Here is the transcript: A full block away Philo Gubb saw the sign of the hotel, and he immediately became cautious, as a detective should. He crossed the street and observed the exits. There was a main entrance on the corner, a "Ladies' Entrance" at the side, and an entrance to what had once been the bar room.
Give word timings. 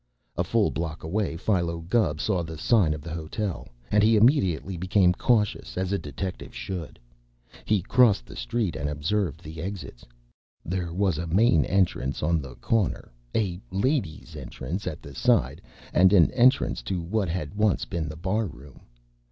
A 0.35 0.43
full 0.43 0.71
block 0.71 1.03
away 1.03 1.37
Philo 1.37 1.81
Gubb 1.81 2.19
saw 2.19 2.41
the 2.41 2.57
sign 2.57 2.95
of 2.95 3.03
the 3.03 3.13
hotel, 3.13 3.67
and 3.91 4.01
he 4.01 4.17
immediately 4.17 4.75
became 4.75 5.13
cautious, 5.13 5.77
as 5.77 5.91
a 5.91 5.99
detective 5.99 6.55
should. 6.55 6.97
He 7.65 7.83
crossed 7.83 8.25
the 8.25 8.35
street 8.35 8.75
and 8.75 8.89
observed 8.89 9.43
the 9.43 9.61
exits. 9.61 10.03
There 10.65 10.91
was 10.91 11.19
a 11.19 11.27
main 11.27 11.65
entrance 11.65 12.23
on 12.23 12.41
the 12.41 12.55
corner, 12.55 13.11
a 13.35 13.59
"Ladies' 13.69 14.35
Entrance" 14.35 14.87
at 14.87 15.03
the 15.03 15.13
side, 15.13 15.61
and 15.93 16.11
an 16.13 16.31
entrance 16.31 16.81
to 16.81 16.99
what 16.99 17.29
had 17.29 17.53
once 17.53 17.85
been 17.85 18.09
the 18.09 18.15
bar 18.17 18.47
room. 18.47 18.79